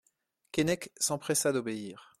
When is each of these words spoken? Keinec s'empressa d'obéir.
Keinec 0.51 0.89
s'empressa 0.99 1.51
d'obéir. 1.53 2.09